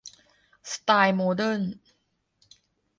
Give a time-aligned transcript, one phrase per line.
[0.71, 1.61] สไตล์โมเดิร์น